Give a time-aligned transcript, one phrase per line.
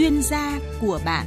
[0.00, 1.26] chuyên gia của bạn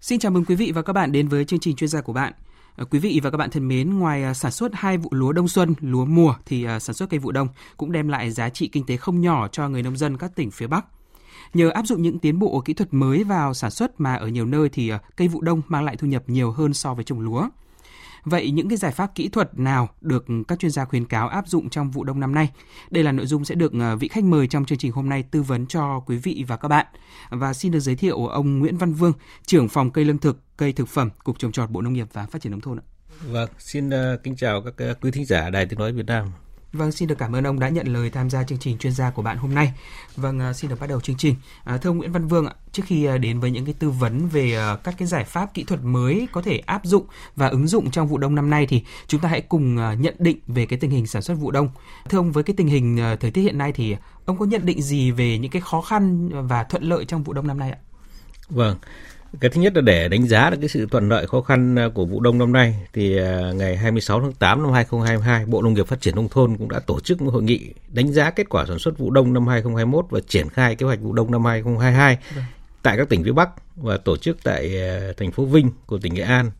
[0.00, 2.12] Xin chào mừng quý vị và các bạn đến với chương trình chuyên gia của
[2.12, 2.32] bạn.
[2.76, 5.32] Ờ, quý vị và các bạn thân mến, ngoài à, sản xuất hai vụ lúa
[5.32, 8.48] đông xuân, lúa mùa thì à, sản xuất cây vụ đông cũng đem lại giá
[8.48, 10.86] trị kinh tế không nhỏ cho người nông dân các tỉnh phía Bắc.
[11.54, 14.46] Nhờ áp dụng những tiến bộ kỹ thuật mới vào sản xuất mà ở nhiều
[14.46, 17.20] nơi thì à, cây vụ đông mang lại thu nhập nhiều hơn so với trồng
[17.20, 17.48] lúa.
[18.24, 21.48] Vậy những cái giải pháp kỹ thuật nào được các chuyên gia khuyến cáo áp
[21.48, 22.50] dụng trong vụ đông năm nay?
[22.90, 25.22] Đây là nội dung sẽ được ờ, vị khách mời trong chương trình hôm nay
[25.22, 26.86] tư vấn cho quý vị và các bạn.
[27.30, 29.12] Và xin được giới thiệu ông Nguyễn Văn Vương,
[29.46, 32.26] trưởng phòng cây lương thực, cây thực phẩm, Cục trồng trọt Bộ Nông nghiệp và
[32.26, 32.84] Phát triển nông thôn ạ.
[33.30, 36.28] Vâng, xin ờ, kính chào các ờ, quý thính giả Đài Tiếng nói Việt Nam.
[36.72, 39.10] Vâng, xin được cảm ơn ông đã nhận lời tham gia chương trình chuyên gia
[39.10, 39.72] của bạn hôm nay.
[40.16, 41.34] Vâng, à, xin được bắt đầu chương trình.
[41.64, 43.90] À, thưa ông Nguyễn Văn Vương ạ, trước khi à, đến với những cái tư
[43.90, 47.06] vấn về à, các cái giải pháp kỹ thuật mới có thể áp dụng
[47.36, 50.38] và ứng dụng trong vụ đông năm nay thì chúng ta hãy cùng nhận định
[50.46, 51.68] về cái tình hình sản xuất vụ đông.
[52.08, 54.82] Thưa ông, với cái tình hình thời tiết hiện nay thì ông có nhận định
[54.82, 57.78] gì về những cái khó khăn và thuận lợi trong vụ đông năm nay ạ?
[58.48, 58.76] Vâng,
[59.40, 61.88] cái thứ nhất là để đánh giá được cái sự thuận lợi khó khăn à,
[61.94, 65.74] của vụ đông năm nay thì à, ngày 26 tháng 8 năm 2022, Bộ Nông
[65.74, 68.48] nghiệp Phát triển nông thôn cũng đã tổ chức một hội nghị đánh giá kết
[68.48, 71.44] quả sản xuất vụ đông năm 2021 và triển khai kế hoạch vụ đông năm
[71.44, 72.42] 2022 Được.
[72.82, 76.14] tại các tỉnh phía Bắc và tổ chức tại à, thành phố Vinh của tỉnh
[76.14, 76.50] Nghệ An.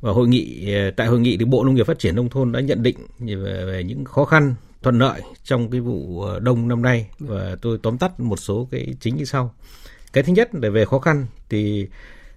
[0.00, 2.60] Và hội nghị tại hội nghị thì Bộ Nông nghiệp Phát triển nông thôn đã
[2.60, 7.06] nhận định về, về những khó khăn thuận lợi trong cái vụ đông năm nay
[7.18, 9.54] và tôi tóm tắt một số cái chính như sau
[10.12, 11.88] cái thứ nhất là về khó khăn thì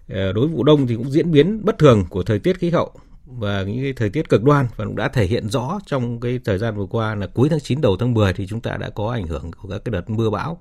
[0.10, 2.70] ờ, đối với vụ đông thì cũng diễn biến bất thường của thời tiết khí
[2.70, 2.92] hậu
[3.26, 6.40] và những cái thời tiết cực đoan và cũng đã thể hiện rõ trong cái
[6.46, 8.90] thời gian vừa qua là cuối tháng 9 đầu tháng 10 thì chúng ta đã
[8.90, 10.58] có ảnh hưởng của các cái đợt mưa bão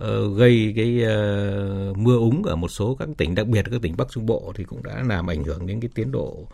[0.00, 3.96] uh, gây cái uh, mưa úng ở một số các tỉnh đặc biệt các tỉnh
[3.96, 6.46] Bắc Trung Bộ thì cũng đã làm ảnh hưởng đến cái tiến độ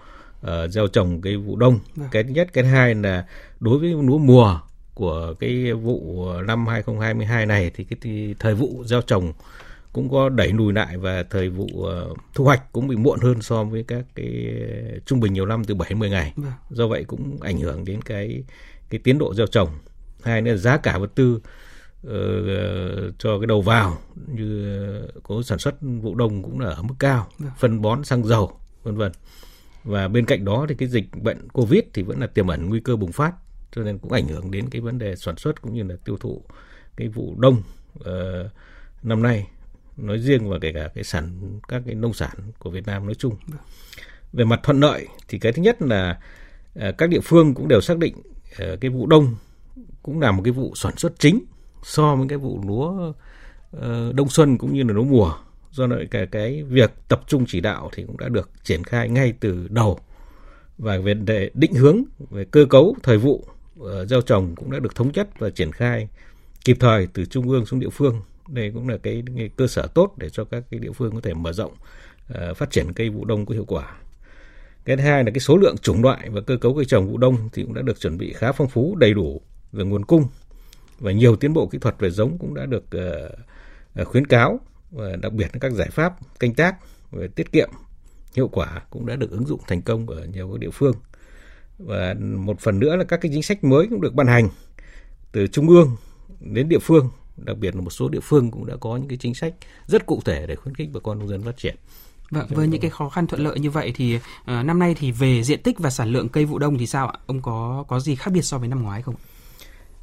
[0.46, 1.78] uh, gieo trồng cái vụ đông.
[1.96, 2.08] Vâng.
[2.12, 3.26] Cái thứ nhất, cái thứ hai là
[3.60, 4.60] đối với lúa mùa
[4.94, 9.32] của cái vụ năm 2022 này thì cái thời vụ gieo trồng
[9.92, 13.42] cũng có đẩy lùi lại và thời vụ uh, thu hoạch cũng bị muộn hơn
[13.42, 14.54] so với các cái
[15.06, 16.32] trung bình nhiều năm từ 7 đến 10 ngày.
[16.36, 16.52] Vâng.
[16.70, 18.44] Do vậy cũng ảnh hưởng đến cái
[18.90, 19.68] cái tiến độ gieo trồng.
[20.22, 21.40] Hai nữa là giá cả vật tư
[22.06, 22.12] uh,
[23.18, 24.78] cho cái đầu vào như
[25.22, 27.52] có sản xuất vụ đông cũng là ở mức cao, vâng.
[27.58, 28.52] phân bón xăng dầu
[28.82, 29.12] vân vân.
[29.84, 32.80] Và bên cạnh đó thì cái dịch bệnh Covid thì vẫn là tiềm ẩn nguy
[32.80, 33.34] cơ bùng phát
[33.72, 36.16] cho nên cũng ảnh hưởng đến cái vấn đề sản xuất cũng như là tiêu
[36.20, 36.42] thụ
[36.96, 37.62] cái vụ đông
[37.98, 38.06] uh,
[39.02, 39.46] năm nay
[39.96, 43.14] nói riêng và kể cả cái sản các cái nông sản của Việt Nam nói
[43.14, 43.36] chung.
[44.32, 46.20] Về mặt thuận lợi thì cái thứ nhất là
[46.74, 48.14] à, các địa phương cũng đều xác định
[48.58, 49.34] à, cái vụ đông
[50.02, 51.44] cũng là một cái vụ sản xuất chính
[51.82, 53.12] so với cái vụ lúa
[53.70, 55.34] ờ, đông xuân cũng như là lúa mùa.
[55.70, 59.08] Do vậy cả cái việc tập trung chỉ đạo thì cũng đã được triển khai
[59.08, 59.98] ngay từ đầu
[60.78, 63.46] và về để định hướng về cơ cấu thời vụ
[63.80, 66.08] uh, gieo trồng cũng đã được thống nhất và triển khai
[66.64, 68.20] kịp thời từ trung ương xuống địa phương
[68.52, 71.20] đây cũng là cái, cái cơ sở tốt để cho các cái địa phương có
[71.20, 71.72] thể mở rộng
[72.32, 73.96] uh, phát triển cây vụ đông có hiệu quả.
[74.84, 77.18] Cái thứ hai là cái số lượng chủng loại và cơ cấu cây trồng vụ
[77.18, 79.40] đông thì cũng đã được chuẩn bị khá phong phú đầy đủ
[79.72, 80.26] về nguồn cung
[80.98, 82.84] và nhiều tiến bộ kỹ thuật về giống cũng đã được
[84.00, 86.76] uh, khuyến cáo và đặc biệt là các giải pháp canh tác
[87.10, 87.70] về tiết kiệm
[88.34, 90.94] hiệu quả cũng đã được ứng dụng thành công ở nhiều các địa phương.
[91.78, 94.48] Và một phần nữa là các cái chính sách mới cũng được ban hành
[95.32, 95.96] từ trung ương
[96.40, 97.10] đến địa phương
[97.44, 99.54] đặc biệt là một số địa phương cũng đã có những cái chính sách
[99.86, 101.76] rất cụ thể để khuyến khích bà con nông dân phát triển.
[102.30, 105.12] Vâng, với những cái khó khăn thuận lợi như vậy thì uh, năm nay thì
[105.12, 107.18] về diện tích và sản lượng cây vụ đông thì sao ạ?
[107.26, 109.14] Ông có có gì khác biệt so với năm ngoái không?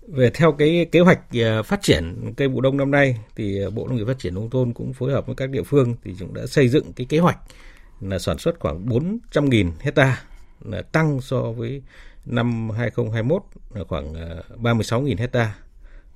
[0.07, 1.19] Về theo cái kế hoạch
[1.59, 4.35] uh, phát triển cây vụ đông năm nay thì uh, Bộ Nông nghiệp Phát triển
[4.35, 7.05] nông thôn cũng phối hợp với các địa phương thì cũng đã xây dựng cái
[7.09, 7.38] kế hoạch
[8.01, 10.23] là sản xuất khoảng 400.000 hecta
[10.61, 11.81] là tăng so với
[12.25, 13.43] năm 2021
[13.73, 14.14] là khoảng
[14.58, 15.55] 36.000 hecta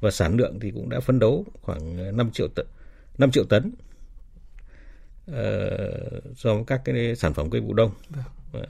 [0.03, 2.65] và sản lượng thì cũng đã phấn đấu khoảng 5 triệu tấn
[3.17, 3.71] 5 triệu tấn
[5.31, 5.35] uh,
[6.38, 7.91] so với các cái sản phẩm cây vụ đông.
[8.51, 8.63] Vâng.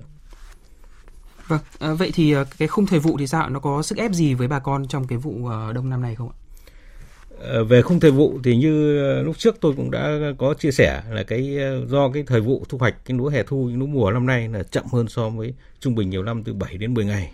[1.47, 3.50] Vâng, à, vậy thì ờ, cái khung thời vụ thì sao?
[3.50, 6.15] Nó có sức ép gì với bà con trong cái vụ ờ, đông năm này
[6.15, 6.38] không ạ?
[7.69, 11.24] Về khung thời vụ thì như lúc trước tôi cũng đã có chia sẻ là
[11.24, 11.57] cái
[11.88, 14.63] do cái thời vụ thu hoạch cái lúa hè thu, lúa mùa năm nay là
[14.63, 17.31] chậm hơn so với trung bình nhiều năm từ 7 đến 10 ngày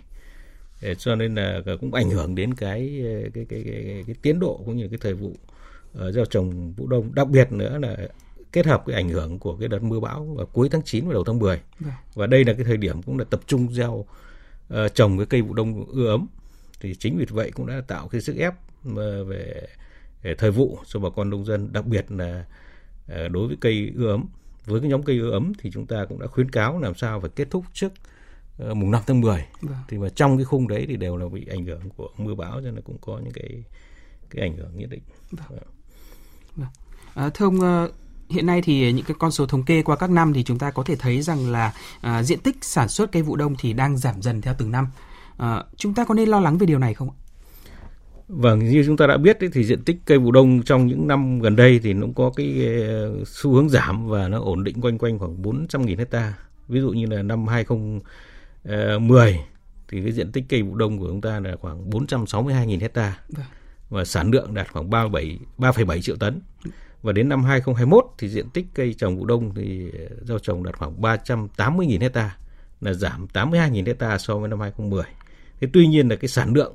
[0.98, 3.02] cho nên là cũng ảnh hưởng đến cái
[3.34, 6.86] cái cái cái, cái tiến độ cũng như cái thời vụ uh, gieo trồng vụ
[6.86, 7.96] đông đặc biệt nữa là
[8.52, 11.12] kết hợp cái ảnh hưởng của cái đợt mưa bão vào cuối tháng 9 và
[11.12, 11.92] đầu tháng 10 vâng.
[12.14, 15.42] và đây là cái thời điểm cũng là tập trung gieo uh, trồng cái cây
[15.42, 16.26] vụ đông ưa ấm
[16.80, 18.54] thì chính vì vậy cũng đã tạo cái sức ép
[19.26, 19.66] về
[20.38, 22.44] thời vụ cho bà con nông dân, đặc biệt là
[23.08, 24.24] đối với cây ưa ấm.
[24.66, 27.20] Với cái nhóm cây ưa ấm thì chúng ta cũng đã khuyến cáo làm sao
[27.20, 27.92] phải kết thúc trước
[28.74, 29.44] mùng 5 tháng 10.
[29.60, 29.78] Vâng.
[29.88, 32.52] Thì mà trong cái khung đấy thì đều là bị ảnh hưởng của mưa bão
[32.54, 33.64] cho nên cũng có những cái
[34.30, 35.02] cái ảnh hưởng nhất định.
[35.30, 35.58] Vâng.
[36.56, 36.68] Vâng.
[37.14, 37.88] À, thưa ông
[38.30, 40.70] hiện nay thì những cái con số thống kê qua các năm thì chúng ta
[40.70, 43.96] có thể thấy rằng là à, diện tích sản xuất cây vụ đông thì đang
[43.96, 44.86] giảm dần theo từng năm.
[45.36, 47.16] À, chúng ta có nên lo lắng về điều này không ạ?
[48.28, 51.40] Vâng, như chúng ta đã biết thì diện tích cây vụ đông trong những năm
[51.40, 54.98] gần đây thì nó có cái ờ, xu hướng giảm và nó ổn định quanh
[54.98, 56.34] quanh khoảng 400.000 hecta.
[56.68, 57.46] Ví dụ như là năm
[58.64, 59.40] 2010
[59.88, 63.46] thì cái diện tích cây vụ đông của chúng ta là khoảng 462.000 hecta vâng.
[63.90, 66.40] và sản lượng đạt khoảng 37 3,7 triệu tấn
[67.02, 69.90] và đến năm 2021 thì diện tích cây trồng vụ đông thì
[70.22, 72.36] gieo trồng đạt khoảng 380.000 hecta
[72.80, 75.04] là giảm 82.000 hecta so với năm 2010.
[75.60, 76.74] Thế tuy nhiên là cái sản lượng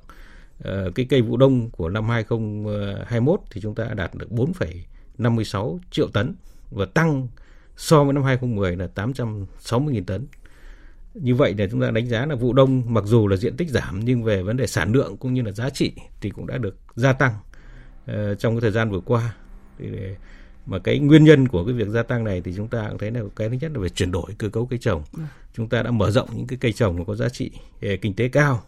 [0.60, 6.08] uh, cái cây vụ đông của năm 2021 thì chúng ta đạt được 4,56 triệu
[6.08, 6.36] tấn
[6.72, 7.28] và tăng
[7.78, 10.28] so với năm 2010 là 860.000 tấn.
[11.16, 13.70] Như vậy là chúng ta đánh giá là vụ đông mặc dù là diện tích
[13.70, 15.92] giảm nhưng về vấn đề sản lượng cũng như là giá trị
[16.22, 17.34] thì cũng đã được gia tăng
[18.12, 19.36] uh, trong cái thời gian vừa qua.
[19.80, 19.88] Thì
[20.66, 23.12] mà cái nguyên nhân của cái việc gia tăng này thì chúng ta cũng thấy
[23.12, 25.04] là cái thứ nhất là về chuyển đổi cơ cấu cây trồng.
[25.18, 25.24] Ừ.
[25.54, 28.28] chúng ta đã mở rộng những cái cây trồng có giá trị eh, kinh tế
[28.28, 28.64] cao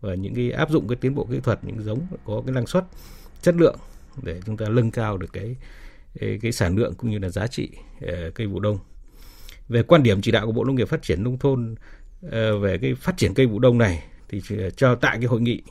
[0.00, 2.66] và những cái áp dụng cái tiến bộ kỹ thuật những giống có cái năng
[2.66, 2.84] suất
[3.42, 3.76] chất lượng
[4.22, 5.56] để chúng ta nâng cao được cái
[6.20, 7.70] cái, cái sản lượng cũng như là giá trị
[8.00, 8.78] eh, cây vụ đông
[9.70, 11.74] về quan điểm chỉ đạo của bộ nông nghiệp phát triển nông thôn
[12.22, 14.42] eh, về cái phát triển cây vụ đông này thì
[14.76, 15.62] cho tại cái hội nghị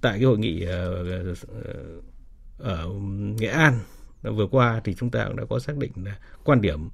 [0.00, 0.64] tại cái hội nghị
[2.58, 2.88] ở
[3.38, 3.78] Nghệ An
[4.22, 6.88] vừa qua thì chúng ta cũng đã có xác định là quan điểm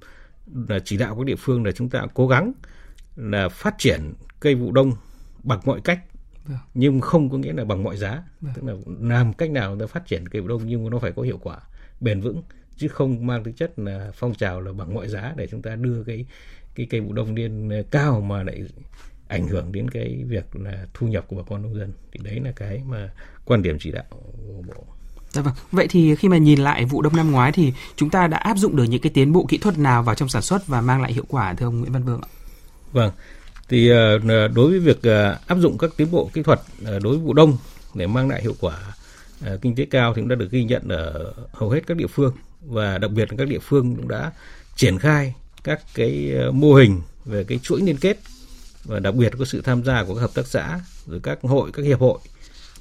[0.67, 2.51] là chỉ đạo các địa phương là chúng ta cố gắng
[3.15, 4.91] là phát triển cây vụ đông
[5.43, 5.99] bằng mọi cách
[6.45, 6.57] vâng.
[6.73, 8.53] nhưng không có nghĩa là bằng mọi giá vâng.
[8.55, 11.21] tức là làm cách nào để phát triển cây vụ đông nhưng nó phải có
[11.21, 11.57] hiệu quả
[11.99, 12.41] bền vững
[12.81, 15.75] chứ không mang tính chất là phong trào là bằng mọi giá để chúng ta
[15.75, 16.25] đưa cái
[16.75, 18.63] cái cây vụ đông lên cao mà lại
[19.27, 22.39] ảnh hưởng đến cái việc là thu nhập của bà con nông dân thì đấy
[22.43, 23.09] là cái mà
[23.45, 24.85] quan điểm chỉ đạo của bộ
[25.31, 25.53] Dạ vâng.
[25.71, 28.57] Vậy thì khi mà nhìn lại vụ đông năm ngoái thì chúng ta đã áp
[28.57, 31.01] dụng được những cái tiến bộ kỹ thuật nào vào trong sản xuất và mang
[31.01, 32.29] lại hiệu quả thưa ông Nguyễn Văn Vương ạ?
[32.91, 33.11] Vâng.
[33.69, 34.17] Thì ờ,
[34.47, 37.33] đối với việc ờ, áp dụng các tiến bộ kỹ thuật ờ, đối với vụ
[37.33, 37.57] đông
[37.93, 38.77] để mang lại hiệu quả
[39.61, 42.33] kinh tế cao thì cũng đã được ghi nhận ở hầu hết các địa phương
[42.61, 44.31] và đặc biệt là các địa phương cũng đã
[44.75, 48.17] triển khai các cái ờ, mô hình về cái chuỗi liên kết
[48.83, 51.71] và đặc biệt có sự tham gia của các hợp tác xã, rồi các hội,
[51.73, 52.19] các hiệp hội.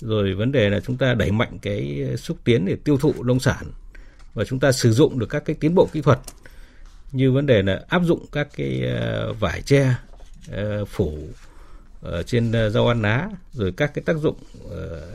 [0.01, 3.23] Rồi vấn đề là chúng ta đẩy mạnh cái ờ, xúc tiến để tiêu thụ
[3.23, 3.67] nông sản
[4.35, 6.19] và chúng ta sử dụng được các cái tiến bộ kỹ thuật
[7.13, 9.95] như vấn đề là áp dụng các cái ờ, vải tre
[10.87, 11.19] phủ
[12.03, 14.37] ở trên rau ăn lá, rồi các cái tác dụng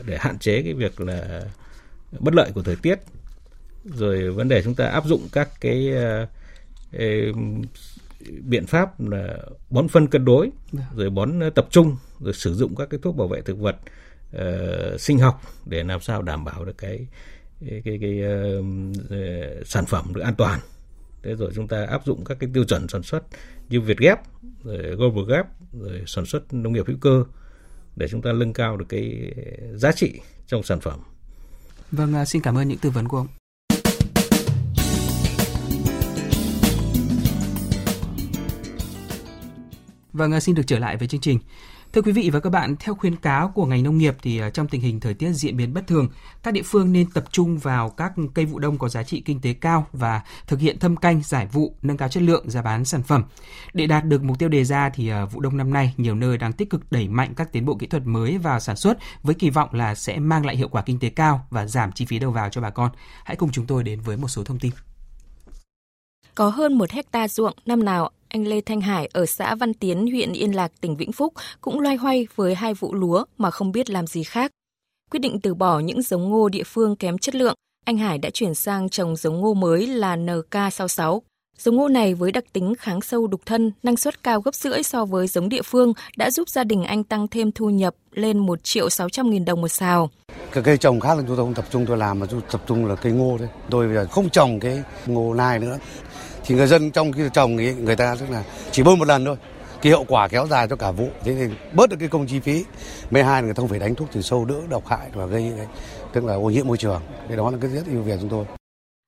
[0.06, 1.42] để hạn chế cái việc là
[2.20, 3.00] bất lợi của thời tiết
[3.86, 5.94] rồi vấn đề chúng ta áp dụng các cái
[8.44, 9.38] biện pháp là
[9.70, 10.86] bón phân cân đối dạ.
[10.96, 13.76] rồi bón tập trung rồi sử dụng các cái thuốc bảo vệ thực vật
[14.36, 17.08] uh, sinh học để làm sao đảm bảo được cái
[17.70, 18.22] cái cái, cái
[18.60, 20.60] uh, sản phẩm được an toàn
[21.24, 23.24] thế rồi chúng ta áp dụng các cái tiêu chuẩn sản xuất
[23.70, 24.20] như Việt ghép
[24.64, 27.24] rồi Global ghép rồi sản xuất nông nghiệp hữu cơ
[27.96, 29.34] để chúng ta nâng cao được cái
[29.74, 31.00] giá trị trong sản phẩm.
[31.92, 33.28] Vâng, xin cảm ơn những tư vấn của ông.
[40.16, 41.40] Vâng, à, xin được trở lại với chương trình.
[41.94, 44.50] Thưa quý vị và các bạn, theo khuyến cáo của ngành nông nghiệp thì à,
[44.50, 46.10] trong tình hình thời tiết diễn biến bất thường,
[46.44, 49.42] các địa phương nên tập trung vào các cây vụ đông có giá trị kinh
[49.42, 52.86] tế cao và thực hiện thâm canh, giải vụ, nâng cao chất lượng giá bán
[52.86, 53.24] sản phẩm.
[53.74, 56.38] Để đạt được mục tiêu đề ra thì à, vụ đông năm nay nhiều nơi
[56.38, 59.36] đang tích cực đẩy mạnh các tiến bộ kỹ thuật mới vào sản xuất với
[59.36, 62.20] kỳ vọng là sẽ mang lại hiệu quả kinh tế cao và giảm chi phí
[62.20, 62.92] đầu vào cho bà con.
[63.24, 64.72] Hãy cùng chúng tôi đến với một số thông tin.
[66.36, 70.08] Có hơn một hecta ruộng năm nào anh Lê Thanh Hải ở xã Văn Tiến,
[70.08, 73.72] huyện Yên Lạc, tỉnh Vĩnh Phúc cũng loay hoay với hai vụ lúa mà không
[73.72, 74.52] biết làm gì khác.
[75.12, 77.56] Quyết định từ bỏ những giống ngô địa phương kém chất lượng,
[77.86, 81.20] anh Hải đã chuyển sang trồng giống ngô mới là NK66.
[81.58, 84.84] Giống ngô này với đặc tính kháng sâu đục thân, năng suất cao gấp rưỡi
[84.84, 88.38] so với giống địa phương đã giúp gia đình anh tăng thêm thu nhập lên
[88.38, 90.10] 1 triệu 600 nghìn đồng một xào.
[90.52, 92.86] Cái cây trồng khác là tôi không tập trung tôi làm mà tôi tập trung
[92.86, 93.48] là cây ngô thôi.
[93.70, 95.78] Tôi bây giờ không trồng cái ngô nai nữa
[96.46, 99.26] thì người dân trong khi trồng thì người ta tức là chỉ bơm một lần
[99.26, 99.36] thôi.
[99.82, 101.08] Cái hiệu quả kéo dài cho cả vụ.
[101.24, 102.66] Thế thì bớt được cái công chi phí.
[103.12, 105.52] Mấy hai người ta không phải đánh thuốc trừ sâu, đỡ độc hại và gây
[106.14, 107.02] tức là ô nhiễm môi trường.
[107.28, 108.46] Cái đó là cái rất ưu việt chúng tôi.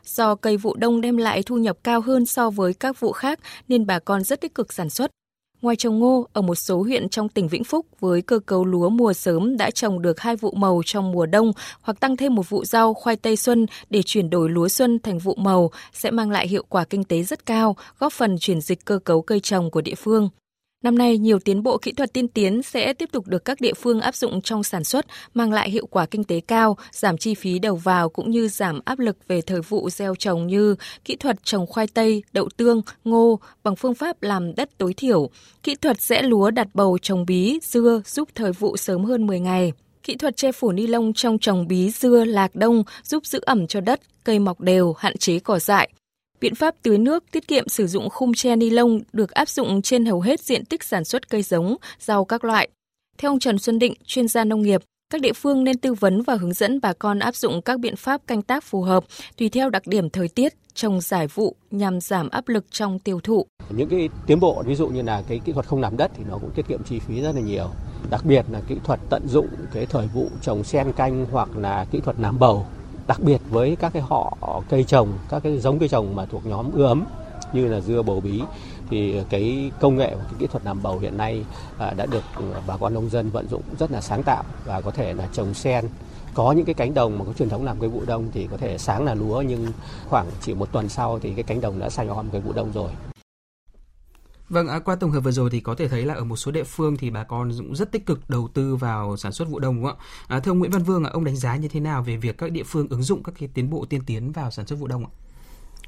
[0.03, 3.39] Do cây vụ đông đem lại thu nhập cao hơn so với các vụ khác,
[3.67, 5.11] nên bà con rất tích cực sản xuất.
[5.61, 8.89] Ngoài trồng ngô, ở một số huyện trong tỉnh Vĩnh Phúc với cơ cấu lúa
[8.89, 12.49] mùa sớm đã trồng được hai vụ màu trong mùa đông hoặc tăng thêm một
[12.49, 16.31] vụ rau khoai tây xuân để chuyển đổi lúa xuân thành vụ màu sẽ mang
[16.31, 19.71] lại hiệu quả kinh tế rất cao, góp phần chuyển dịch cơ cấu cây trồng
[19.71, 20.29] của địa phương.
[20.83, 23.73] Năm nay, nhiều tiến bộ kỹ thuật tiên tiến sẽ tiếp tục được các địa
[23.73, 27.33] phương áp dụng trong sản xuất, mang lại hiệu quả kinh tế cao, giảm chi
[27.35, 31.15] phí đầu vào cũng như giảm áp lực về thời vụ gieo trồng như kỹ
[31.15, 35.29] thuật trồng khoai tây, đậu tương, ngô bằng phương pháp làm đất tối thiểu,
[35.63, 39.39] kỹ thuật rẽ lúa đặt bầu trồng bí, dưa giúp thời vụ sớm hơn 10
[39.39, 39.71] ngày.
[40.03, 43.67] Kỹ thuật che phủ ni lông trong trồng bí, dưa, lạc đông giúp giữ ẩm
[43.67, 45.89] cho đất, cây mọc đều, hạn chế cỏ dại.
[46.41, 49.81] Biện pháp tưới nước tiết kiệm sử dụng khung che ni lông được áp dụng
[49.81, 52.69] trên hầu hết diện tích sản xuất cây giống, rau các loại.
[53.17, 56.21] Theo ông Trần Xuân Định, chuyên gia nông nghiệp, các địa phương nên tư vấn
[56.21, 59.05] và hướng dẫn bà con áp dụng các biện pháp canh tác phù hợp
[59.37, 63.19] tùy theo đặc điểm thời tiết, trồng giải vụ nhằm giảm áp lực trong tiêu
[63.23, 63.45] thụ.
[63.69, 66.23] Những cái tiến bộ ví dụ như là cái kỹ thuật không làm đất thì
[66.29, 67.69] nó cũng tiết kiệm chi phí rất là nhiều.
[68.09, 71.85] Đặc biệt là kỹ thuật tận dụng cái thời vụ trồng sen canh hoặc là
[71.91, 72.65] kỹ thuật làm bầu
[73.07, 74.37] đặc biệt với các cái họ
[74.69, 77.05] cây trồng, các cái giống cây trồng mà thuộc nhóm ưa ấm
[77.53, 78.41] như là dưa bầu bí,
[78.89, 81.43] thì cái công nghệ và cái kỹ thuật làm bầu hiện nay
[81.77, 82.23] à, đã được
[82.67, 85.53] bà con nông dân vận dụng rất là sáng tạo và có thể là trồng
[85.53, 85.85] sen.
[86.33, 88.57] Có những cái cánh đồng mà có truyền thống làm cây vụ đông thì có
[88.57, 89.67] thể sáng là lúa nhưng
[90.09, 92.71] khoảng chỉ một tuần sau thì cái cánh đồng đã xanh om cây vụ đông
[92.73, 92.89] rồi.
[94.49, 96.51] Vâng, à, qua tổng hợp vừa rồi thì có thể thấy là ở một số
[96.51, 99.59] địa phương thì bà con cũng rất tích cực đầu tư vào sản xuất vụ
[99.59, 100.05] đông đúng không ạ?
[100.27, 102.51] À, thưa ông Nguyễn Văn Vương, ông đánh giá như thế nào về việc các
[102.51, 105.05] địa phương ứng dụng các cái tiến bộ tiên tiến vào sản xuất vụ đông
[105.05, 105.11] ạ?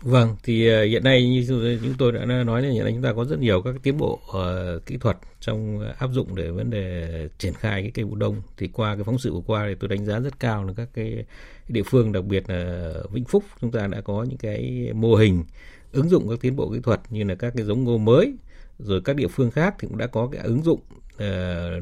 [0.01, 1.45] Vâng, thì à, hiện nay như
[1.83, 4.19] chúng tôi đã nói là hiện nay chúng ta có rất nhiều các tiến bộ
[4.29, 8.41] uh, kỹ thuật trong áp dụng để vấn đề triển khai cái cây vụ đông.
[8.57, 10.89] Thì qua cái phóng sự vừa qua thì tôi đánh giá rất cao là các
[10.93, 11.25] cái
[11.67, 15.43] địa phương đặc biệt là Vĩnh Phúc chúng ta đã có những cái mô hình
[15.91, 18.33] ứng dụng các tiến bộ kỹ thuật như là các cái giống ngô mới
[18.79, 20.79] rồi các địa phương khác thì cũng đã có cái ứng dụng
[21.13, 21.19] uh,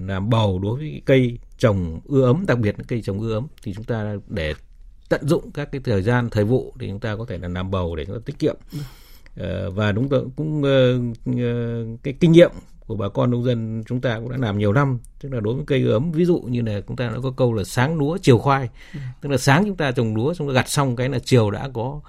[0.02, 3.48] làm bầu đối với cây trồng ưa ấm đặc biệt là cây trồng ưa ấm.
[3.64, 4.54] Thì chúng ta để
[5.10, 7.72] tận dụng các cái thời gian thời vụ thì chúng ta có thể là làm
[7.72, 8.56] bầu để chúng ta tiết kiệm.
[9.40, 12.52] Uh, và đúng tôi cũng uh, uh, cái kinh nghiệm
[12.88, 15.00] của bà con nông dân chúng ta cũng đã làm nhiều năm.
[15.20, 17.54] Tức là đối với cây ấm ví dụ như là chúng ta đã có câu
[17.54, 19.00] là sáng lúa chiều khoai ừ.
[19.22, 22.02] tức là sáng chúng ta trồng lúa xong gặt xong cái là chiều đã có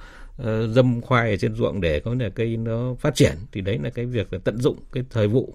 [0.43, 3.79] uh, dâm khoai ở trên ruộng để có là cây nó phát triển thì đấy
[3.83, 5.55] là cái việc là tận dụng cái thời vụ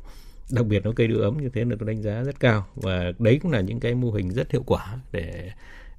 [0.51, 3.11] đặc biệt nó cây đưa ấm như thế là tôi đánh giá rất cao và
[3.19, 5.51] đấy cũng là những cái mô hình rất hiệu quả để,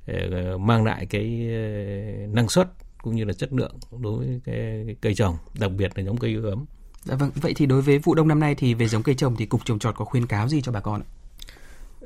[0.07, 2.69] để mang lại cái ờ, năng suất
[3.03, 6.17] cũng như là chất lượng đối với cái, cái cây trồng đặc biệt là giống
[6.17, 6.65] cây ưa ấm.
[7.05, 9.37] Dạ vâng, vậy thì đối với vụ đông năm nay thì về giống cây trồng
[9.37, 11.09] thì cục trồng trọt có khuyến cáo gì cho bà con ạ?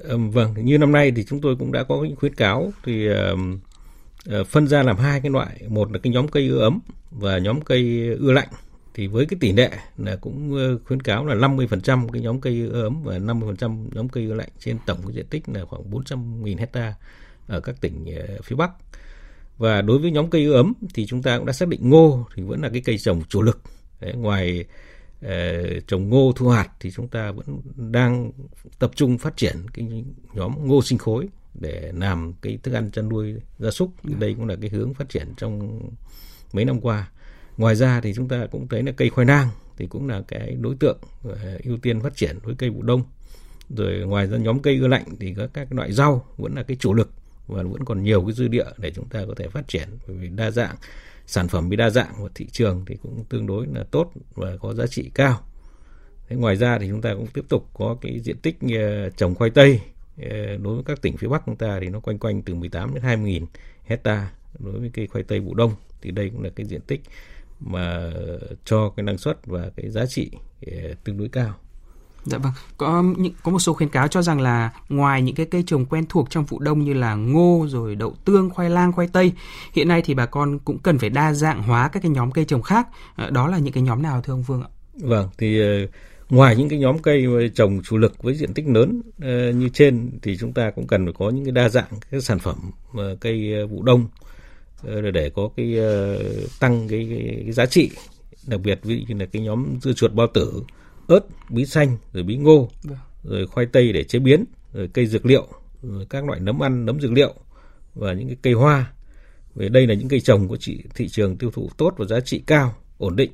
[0.08, 3.06] À, vâng, như năm nay thì chúng tôi cũng đã có những khuyến cáo thì
[3.06, 3.36] Ờ,
[4.26, 7.38] Ờ, phân ra làm hai cái loại một là cái nhóm cây ưa ấm và
[7.38, 8.48] nhóm cây ưa lạnh
[8.94, 12.68] thì với cái tỷ lệ là cũng ờ, khuyến cáo là 50% cái nhóm cây
[12.72, 15.90] ưa ấm và 50% nhóm cây ưa lạnh trên tổng cái diện tích là khoảng
[15.90, 16.94] 400.000 hecta
[17.46, 18.70] ở các tỉnh ờ, phía Bắc.
[19.58, 22.26] Và đối với nhóm cây ưa ấm thì chúng ta cũng đã xác định ngô
[22.34, 23.60] thì vẫn là cái cây trồng chủ lực.
[24.00, 24.64] Đấy, ngoài
[25.86, 28.32] trồng ngô thu hoạch thì chúng ta vẫn đang
[28.78, 33.08] tập trung phát triển cái nhóm ngô sinh khối để làm cái thức ăn chăn
[33.08, 33.90] nuôi gia súc.
[34.02, 35.80] Thì đây cũng là cái hướng phát triển trong
[36.52, 37.10] mấy năm qua.
[37.56, 40.56] Ngoài ra thì chúng ta cũng thấy là cây khoai lang thì cũng là cái
[40.60, 43.02] đối tượng ờ, ưu tiên phát triển với cây vụ đông.
[43.70, 46.76] Rồi ngoài ra nhóm cây ưa lạnh thì có các loại rau vẫn là cái
[46.80, 47.10] chủ lực
[47.46, 49.88] và vẫn còn nhiều cái dư địa để chúng ta có thể phát triển.
[50.08, 50.76] Bởi vì đa dạng
[51.26, 54.56] sản phẩm bị đa dạng và thị trường thì cũng tương đối là tốt và
[54.56, 55.40] có giá trị cao.
[56.28, 59.34] Thế ngoài ra thì chúng ta cũng tiếp tục có cái diện tích ờ, trồng
[59.34, 59.80] khoai tây
[60.62, 63.02] đối với các tỉnh phía Bắc chúng ta thì nó quanh quanh từ 18 đến
[63.02, 63.46] 20 nghìn
[63.84, 65.72] hecta đối với cây khoai tây vụ đông
[66.02, 67.00] thì đây cũng là cái diện tích
[67.60, 68.10] mà
[68.64, 70.30] cho cái năng suất và cái giá trị
[70.66, 70.72] ờ,
[71.04, 71.54] tương đối cao.
[72.24, 75.46] Dạ vâng, có những có một số khuyến cáo cho rằng là ngoài những cái
[75.46, 78.92] cây trồng quen thuộc trong vụ đông như là ngô rồi đậu tương, khoai lang,
[78.92, 79.32] khoai tây,
[79.72, 82.44] hiện nay thì bà con cũng cần phải đa dạng hóa các cái nhóm cây
[82.44, 82.88] trồng khác.
[83.16, 84.68] Ờ, đó là những cái nhóm nào thưa ông Vương ạ?
[84.94, 85.60] Vâng, thì
[86.30, 90.10] ngoài những cái nhóm cây trồng chủ lực với diện tích lớn uh, như trên
[90.22, 92.56] thì chúng ta cũng cần phải có những cái đa dạng các sản phẩm
[92.90, 94.08] uh, cây uh, vụ đông
[95.12, 95.76] để có cái
[96.60, 97.90] tăng cái, cái, cái giá trị.
[98.46, 100.62] Đặc biệt ví dụ như là cái nhóm dưa chuột bao tử
[101.06, 101.20] ớt
[101.50, 102.98] bí xanh rồi bí ngô vâng.
[103.24, 105.46] rồi khoai tây để chế biến rồi cây dược liệu
[105.82, 107.34] rồi các loại nấm ăn nấm dược liệu
[107.94, 108.92] và những cái cây hoa.
[109.54, 112.20] Về đây là những cây trồng có trị thị trường tiêu thụ tốt và giá
[112.20, 113.30] trị cao ổn định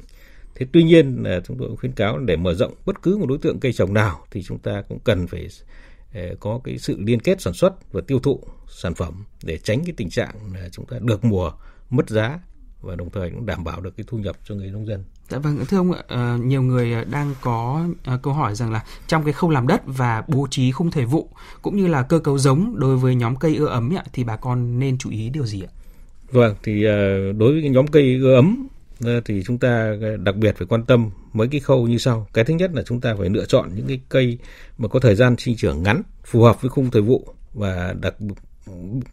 [0.54, 3.26] Thế tuy nhiên là chúng tôi cũng khuyến cáo để mở rộng bất cứ một
[3.28, 5.48] đối tượng cây trồng nào thì chúng ta cũng cần phải
[6.14, 9.84] ờ, có cái sự liên kết sản xuất và tiêu thụ sản phẩm để tránh
[9.84, 11.52] cái tình trạng là chúng ta được mùa
[11.90, 12.38] mất giá
[12.80, 15.04] và đồng thời cũng đảm bảo được cái thu nhập cho người nông dân.
[15.28, 17.86] Dạ vâng, thưa ông, uh, nhiều người đang có
[18.22, 21.28] câu hỏi rằng là trong cái khâu làm đất và bố trí khung thời vụ
[21.62, 24.36] cũng như là cơ cấu giống đối với nhóm cây ưa ấm ạ, thì bà
[24.36, 25.70] con nên chú ý điều gì ạ?
[26.30, 26.82] Vâng, thì
[27.38, 28.68] đối với cái nhóm cây ưa ấm
[29.00, 32.26] Ờ, thì chúng ta ờ, đặc biệt phải quan tâm mấy cái khâu như sau.
[32.32, 34.38] Cái thứ nhất là chúng ta phải lựa chọn những cái cây
[34.78, 38.14] mà có thời gian sinh trưởng ngắn, phù hợp với khung thời vụ và đặc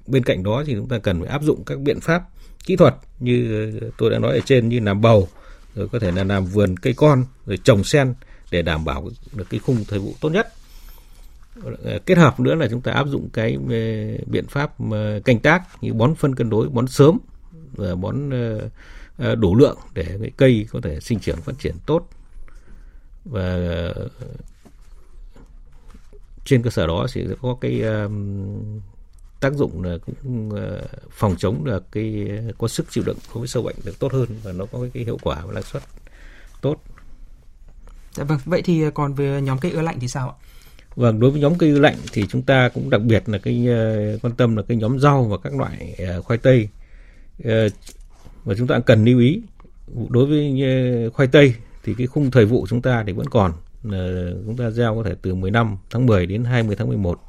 [0.07, 2.23] bên cạnh đó thì chúng ta cần phải áp dụng các biện pháp
[2.65, 5.27] kỹ thuật như ờ, tôi đã nói ở trên như làm bầu
[5.75, 8.13] rồi có thể là làm vườn cây con rồi trồng sen
[8.51, 10.53] để đảm bảo được cái khung thời vụ tốt nhất
[12.05, 13.57] kết hợp nữa là chúng ta áp dụng cái
[14.25, 14.71] biện pháp
[15.25, 17.17] canh tác như bón phân cân đối bón sớm
[17.75, 18.29] và bón
[19.17, 22.09] đủ lượng để cái cây có thể sinh trưởng phát triển tốt
[23.25, 23.57] và
[26.45, 27.83] trên cơ sở đó thì sẽ có cái
[29.41, 32.27] tác dụng là cũng ờ, phòng chống được cái
[32.57, 35.03] có sức chịu đựng đối với sâu bệnh được tốt hơn và nó có cái
[35.03, 35.83] hiệu quả và năng suất
[36.61, 36.83] tốt.
[38.13, 40.35] Dạ vâng, vậy thì còn về nhóm cây ưa lạnh thì sao ạ?
[40.95, 43.67] Vâng, đối với nhóm cây ưa lạnh thì chúng ta cũng đặc biệt là cái
[43.67, 46.67] ờ, quan tâm là cái nhóm rau và các loại ờ, khoai tây
[48.43, 49.41] và chúng ta cần lưu ý
[50.09, 50.53] đối với
[51.13, 53.53] khoai tây thì cái khung thời vụ chúng ta thì vẫn còn
[54.45, 57.21] chúng ta gieo có thể từ 15 tháng 10 đến 20 tháng 11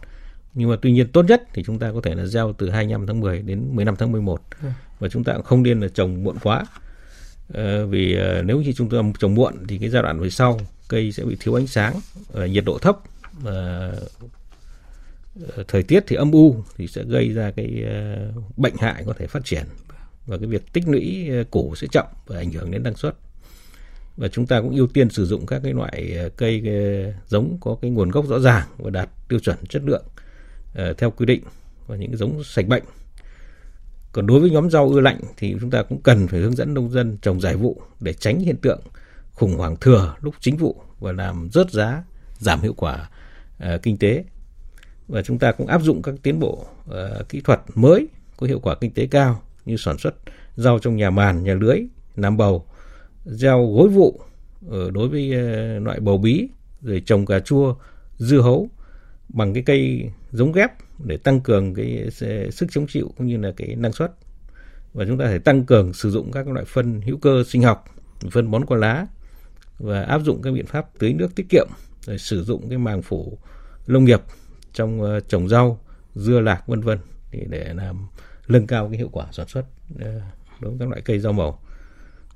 [0.54, 3.06] nhưng mà tuy nhiên tốt nhất thì chúng ta có thể là gieo từ 25
[3.06, 4.68] tháng 10 đến 15 tháng 11 ừ.
[4.98, 6.64] và chúng ta cũng không nên là trồng muộn quá.
[7.54, 11.12] À, vì nếu như chúng ta trồng muộn thì cái giai đoạn về sau cây
[11.12, 11.94] sẽ bị thiếu ánh sáng
[12.34, 12.98] nhiệt độ thấp
[13.32, 13.92] và
[15.68, 17.84] thời tiết thì âm u thì sẽ gây ra cái
[18.56, 19.64] bệnh hại có thể phát triển
[20.26, 23.14] và cái việc tích lũy ờ, củ sẽ chậm và ảnh hưởng đến năng suất
[24.16, 27.58] và chúng ta cũng ưu tiên sử dụng các cái loại ờ, cây ờ, giống
[27.60, 30.04] có cái nguồn gốc rõ ràng và đạt tiêu chuẩn chất lượng
[30.98, 31.42] theo quy định
[31.86, 32.82] và những cái giống sạch bệnh.
[34.12, 36.74] Còn đối với nhóm rau ưa lạnh thì chúng ta cũng cần phải hướng dẫn
[36.74, 38.80] nông dân trồng giải vụ để tránh hiện tượng
[39.32, 42.04] khủng hoảng thừa lúc chính vụ và làm rớt giá,
[42.38, 43.10] giảm hiệu quả
[43.56, 44.24] uh, kinh tế.
[45.08, 48.60] Và chúng ta cũng áp dụng các tiến bộ uh, kỹ thuật mới có hiệu
[48.60, 50.14] quả kinh tế cao như sản xuất
[50.56, 51.78] rau trong nhà màn, nhà lưới,
[52.16, 52.66] làm bầu,
[53.24, 54.20] gieo gối vụ
[54.70, 56.48] đối với ờ, loại bầu bí,
[56.82, 57.74] rồi trồng cà chua,
[58.18, 58.68] dưa hấu
[59.28, 60.70] bằng cái cây giống ghép
[61.04, 64.12] để tăng cường cái ờ, sức chống chịu cũng như là cái năng suất.
[64.94, 67.84] Và chúng ta phải tăng cường sử dụng các loại phân hữu cơ sinh học
[68.30, 69.06] phân bón qua lá
[69.78, 71.66] và áp dụng các biện pháp tưới nước tiết kiệm
[72.06, 73.38] rồi sử dụng cái màng phủ
[73.86, 74.20] nông nghiệp
[74.72, 75.80] trong ờ, trồng rau
[76.14, 76.98] dưa lạc vân vân
[77.32, 78.06] để làm
[78.48, 80.00] nâng cao cái hiệu quả sản xuất uh,
[80.60, 81.58] đối với các loại cây rau màu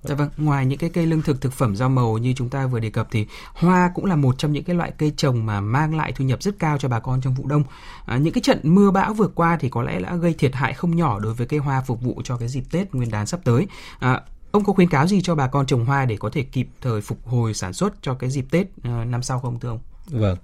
[0.09, 2.67] Dạ vâng, ngoài những cái cây lương thực thực phẩm rau màu như chúng ta
[2.67, 5.61] vừa đề cập thì hoa cũng là một trong những cái loại cây trồng mà
[5.61, 7.65] mang lại thu nhập rất cao cho bà con trong vụ đông.
[8.07, 10.75] À, những cái trận mưa bão vừa qua thì có lẽ đã gây thiệt hại
[10.75, 13.41] không nhỏ đối với cây hoa phục vụ cho cái dịp Tết Nguyên đán sắp
[13.45, 13.67] tới.
[13.99, 16.69] À, ông có khuyến cáo gì cho bà con trồng hoa để có thể kịp
[16.81, 19.81] thời phục hồi sản xuất cho cái dịp Tết uh, năm sau không thưa ông?
[20.11, 20.37] Vâng,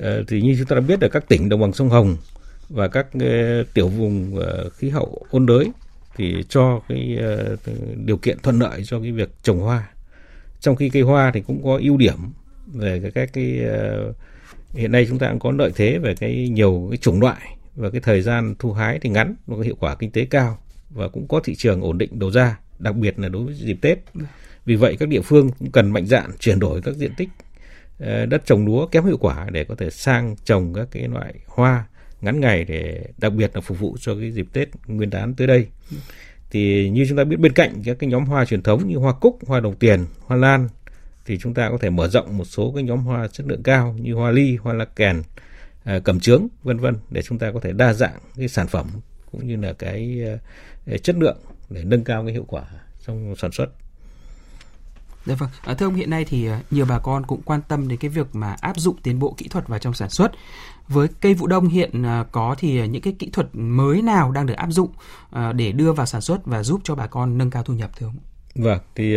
[0.00, 2.16] uh, thì như chúng ta đã biết ở các tỉnh đồng bằng sông Hồng
[2.68, 5.70] và các ờ, tiểu vùng ờ, khí hậu ôn đới
[6.16, 7.56] thì cho cái ờ,
[8.04, 9.88] điều kiện thuận lợi cho cái việc trồng hoa.
[10.60, 12.16] Trong khi cây hoa thì cũng có ưu điểm
[12.66, 13.60] về các cái, cái
[14.74, 17.90] hiện nay chúng ta cũng có lợi thế về cái nhiều cái chủng loại và
[17.90, 20.58] cái thời gian thu hái thì ngắn và có hiệu quả kinh tế cao
[20.90, 23.78] và cũng có thị trường ổn định đầu ra đặc biệt là đối với dịp
[23.80, 23.98] Tết.
[24.64, 27.28] Vì vậy các địa phương cũng cần mạnh dạn chuyển đổi các diện tích
[28.28, 31.84] đất trồng lúa kém hiệu quả để có thể sang trồng các cái loại hoa
[32.20, 35.46] ngắn ngày để đặc biệt là phục vụ cho cái dịp Tết Nguyên đán tới
[35.46, 35.66] đây.
[36.50, 39.12] Thì như chúng ta biết bên cạnh các cái nhóm hoa truyền thống như hoa
[39.12, 40.68] cúc, hoa đồng tiền, hoa lan
[41.26, 43.96] thì chúng ta có thể mở rộng một số cái nhóm hoa chất lượng cao
[44.00, 45.22] như hoa ly, hoa la kèn,
[45.84, 48.86] à, cẩm trướng vân vân để chúng ta có thể đa dạng cái sản phẩm
[49.32, 50.22] cũng như là cái
[50.86, 51.38] à, chất lượng
[51.70, 52.64] để nâng cao cái hiệu quả
[53.06, 53.66] trong sản xuất.
[55.26, 57.88] Dạ vâng, à, thưa ông hiện nay thì à, nhiều bà con cũng quan tâm
[57.88, 60.32] đến cái việc mà áp dụng tiến bộ kỹ thuật vào trong sản xuất.
[60.88, 64.46] Với cây vụ đông hiện à, có thì những cái kỹ thuật mới nào đang
[64.46, 64.90] được áp dụng
[65.54, 68.06] để đưa vào sản xuất và giúp cho bà con nâng cao thu nhập thưa
[68.06, 68.16] ông?
[68.54, 69.16] Vâng, thì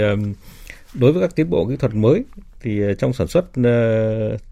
[0.93, 2.23] đối với các tiến bộ kỹ thuật mới
[2.61, 3.45] thì trong sản xuất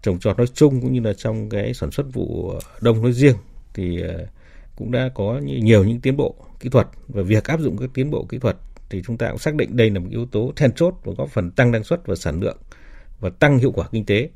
[0.02, 3.36] trồng trọt nói chung cũng như là trong cái sản xuất vụ đông nói riêng
[3.74, 4.02] thì
[4.76, 8.10] cũng đã có nhiều những tiến bộ kỹ thuật và việc áp dụng các tiến
[8.10, 8.56] bộ kỹ thuật
[8.90, 11.30] thì chúng ta cũng xác định đây là một yếu tố then chốt và góp
[11.30, 12.56] phần tăng năng suất và sản lượng
[13.20, 14.28] và tăng hiệu quả kinh tế.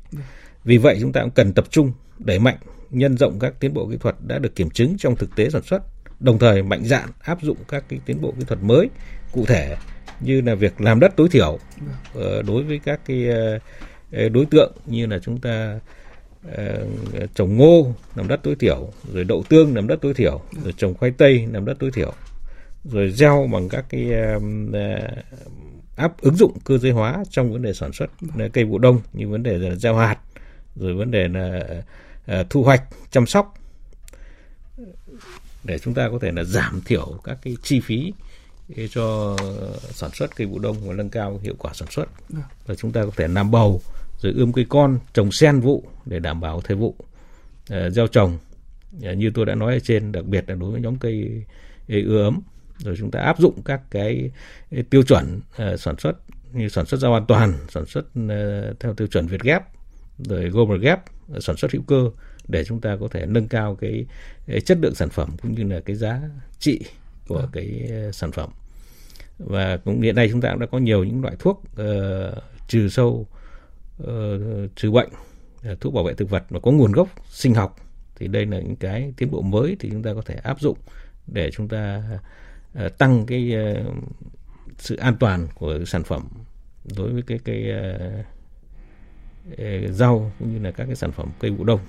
[0.63, 2.57] Vì vậy chúng ta cũng cần tập trung đẩy mạnh
[2.89, 5.61] nhân rộng các tiến bộ kỹ thuật đã được kiểm chứng trong thực tế sản
[5.61, 5.81] xuất,
[6.19, 8.89] đồng thời mạnh dạn áp dụng các cái tiến bộ kỹ thuật mới
[9.31, 9.75] cụ thể
[10.19, 11.59] như là việc làm đất tối thiểu
[12.13, 13.27] ờ, đối với các cái
[14.11, 15.79] ờ, đối tượng như là chúng ta
[16.51, 16.87] ờ,
[17.35, 20.93] trồng ngô làm đất tối thiểu rồi đậu tương làm đất tối thiểu rồi trồng
[20.93, 22.13] khoai tây làm đất tối thiểu
[22.83, 24.11] rồi gieo bằng các cái
[25.95, 28.09] áp ứng dụng cơ giới hóa trong vấn đề sản xuất
[28.53, 30.17] cây vụ đông như vấn đề là gieo hạt
[30.75, 31.63] rồi vấn đề là
[32.49, 33.53] thu hoạch chăm sóc
[35.63, 38.13] để chúng ta có thể là giảm thiểu các cái chi phí
[38.91, 39.37] cho
[39.91, 42.05] sản xuất cây vụ đông và nâng cao hiệu quả sản xuất.
[42.29, 42.43] Dạ.
[42.65, 43.81] và chúng ta có thể làm bầu
[44.19, 48.37] rồi ươm cây con trồng sen vụ để đảm bảo thời vụ uh, gieo trồng.
[48.97, 51.43] Uh, như tôi đã nói ở trên đặc biệt là đối với nhóm cây
[51.87, 52.41] ưa ấm.
[52.77, 54.31] Rồi chúng ta áp dụng các cái
[54.89, 55.41] tiêu chuẩn
[55.77, 56.13] sản xuất
[56.53, 58.05] như sản xuất rau an toàn sản xuất
[58.79, 59.63] theo tiêu chuẩn Việt Gap
[60.17, 61.05] rồi Global Gap
[61.39, 62.09] sản xuất hữu cơ
[62.47, 64.05] để chúng ta có thể nâng cao cái,
[64.65, 66.21] chất lượng sản phẩm cũng như là cái giá
[66.59, 66.79] trị
[67.27, 67.47] của à.
[67.53, 68.49] cái sản phẩm
[69.39, 72.89] và cũng hiện nay chúng ta cũng đã có nhiều những loại thuốc uh, trừ
[72.89, 73.27] sâu
[74.03, 74.07] uh,
[74.75, 75.09] trừ bệnh
[75.71, 77.75] uh, thuốc bảo vệ thực vật mà có nguồn gốc sinh học
[78.15, 80.77] thì đây là những cái tiến bộ mới thì chúng ta có thể áp dụng
[81.27, 82.03] để chúng ta
[82.85, 83.93] uh, tăng cái uh,
[84.77, 86.27] sự an toàn của sản phẩm
[86.97, 88.25] đối với cái cái uh,
[89.91, 91.79] rau cũng như là các cái sản phẩm cây vụ đông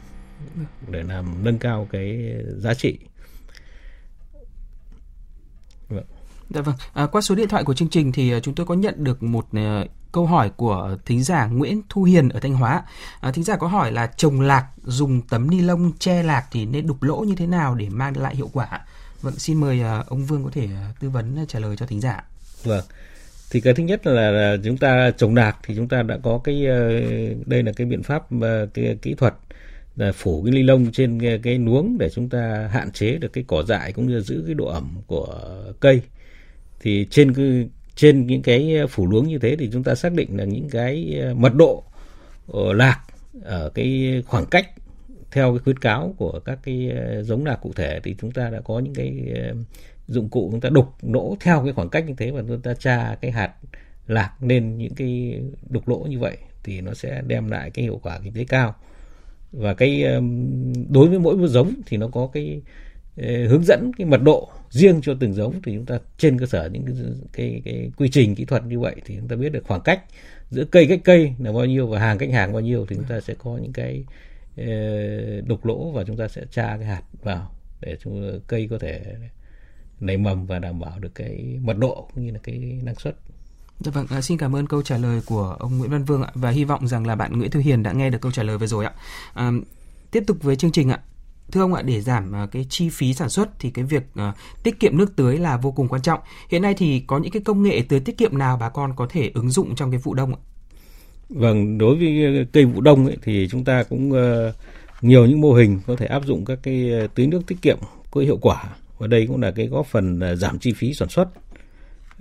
[0.90, 2.98] để làm nâng cao cái giá trị.
[5.88, 6.04] Vâng.
[6.50, 6.74] Dạ vâng.
[6.92, 9.22] À, qua số điện thoại của chương trình thì à, chúng tôi có nhận được
[9.22, 12.82] một uh, câu hỏi của thính giả Nguyễn Thu Hiền ở Thanh Hóa.
[13.20, 16.66] À, thính giả có hỏi là trồng lạc dùng tấm ni lông che lạc thì
[16.66, 18.80] nên đục lỗ như thế nào để mang lại hiệu quả?
[19.22, 20.68] Vâng, xin mời uh, ông Vương có thể
[21.00, 22.24] tư vấn trả lời cho thính giả.
[22.62, 22.84] Vâng.
[23.50, 26.40] Thì cái thứ nhất là, là chúng ta trồng lạc thì chúng ta đã có
[26.44, 26.88] cái ờ,
[27.46, 29.34] đây là cái biện pháp ờ, cái kỹ thuật
[29.96, 33.32] là phủ cái ly lông trên cái, cái nuống để chúng ta hạn chế được
[33.32, 35.40] cái cỏ dại cũng như giữ cái độ ẩm của
[35.80, 36.02] cây.
[36.80, 40.36] Thì trên cái trên những cái phủ luống như thế thì chúng ta xác định
[40.36, 41.84] là những cái ờ, mật độ
[42.74, 43.00] lạc
[43.42, 44.70] ở cái khoảng cách
[45.30, 48.60] theo cái khuyến cáo của các cái giống lạc cụ thể thì chúng ta đã
[48.60, 49.12] có những cái
[50.08, 52.74] dụng cụ chúng ta đục lỗ theo cái khoảng cách như thế và chúng ta
[52.74, 53.52] tra cái hạt
[54.06, 58.00] lạc lên những cái đục lỗ như vậy thì nó sẽ đem lại cái hiệu
[58.02, 58.74] quả kinh tế cao.
[59.52, 60.04] Và cái
[60.88, 62.60] đối với mỗi một giống thì nó có cái
[63.16, 65.62] ờ, hướng dẫn cái mật độ riêng cho từng giống.
[65.62, 66.94] Thì chúng ta trên cơ sở những cái,
[67.32, 70.00] cái cái quy trình kỹ thuật như vậy thì chúng ta biết được khoảng cách
[70.50, 73.04] giữa cây cách cây là bao nhiêu và hàng cách hàng bao nhiêu thì chúng
[73.04, 74.04] ta sẽ có những cái
[74.56, 74.64] ờ,
[75.40, 79.00] đục lỗ và chúng ta sẽ tra cái hạt vào để chúng cây có thể
[80.00, 83.16] nảy mầm và đảm bảo được cái mật độ cũng như là cái năng suất
[83.80, 86.30] Dạ vâng, à, xin cảm ơn câu trả lời của ông Nguyễn Văn Vương ạ
[86.34, 88.58] và hy vọng rằng là bạn Nguyễn Thư Hiền đã nghe được câu trả lời
[88.58, 88.92] vừa rồi ạ.
[89.34, 89.52] À,
[90.10, 91.00] tiếp tục với chương trình ạ.
[91.52, 94.34] Thưa ông ạ, để giảm à, cái chi phí sản xuất thì cái việc uh,
[94.62, 96.20] tiết kiệm nước tưới là vô cùng quan trọng.
[96.48, 99.06] Hiện nay thì có những cái công nghệ tưới tiết kiệm nào bà con có
[99.10, 100.40] thể ứng dụng trong cái vụ đông ạ?
[101.28, 104.54] Vâng, đối với cây vụ đông ấy, thì chúng ta cũng uh,
[105.02, 107.78] nhiều những mô hình có thể áp dụng các cái tưới nước tiết kiệm
[108.10, 108.64] có hiệu quả
[108.98, 111.28] và đây cũng là cái góp phần giảm chi phí sản xuất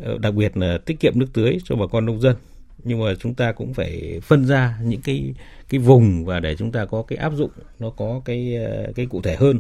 [0.04, 2.36] Ờ, đặc biệt là tiết kiệm nước tưới cho bà con nông dân.
[2.84, 5.34] Nhưng mà chúng ta cũng phải phân ra những cái
[5.70, 9.06] cái vùng và để chúng ta có cái áp dụng nó có cái ờ, cái
[9.06, 9.60] cụ thể hơn.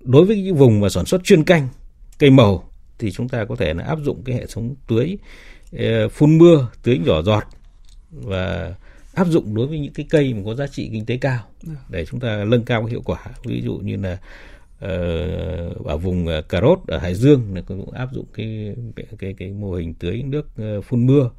[0.00, 1.68] Đối với cái vùng mà sản xuất chuyên canh
[2.18, 5.18] cây màu thì chúng ta có thể là áp dụng cái hệ thống tưới
[5.78, 7.44] ờ, phun mưa tưới nhỏ giọt
[8.10, 8.74] và
[9.14, 11.74] áp dụng đối với những cái cây mà có giá trị kinh tế cao dạ.
[11.88, 13.26] để chúng ta nâng cao cái hiệu quả.
[13.44, 14.18] Ví dụ như là
[14.80, 18.74] Ờ, ở vùng ờ, cà rốt ở Hải Dương cũng áp dụng cái
[19.18, 21.30] cái cái mô hình tưới nước ờ, phun mưa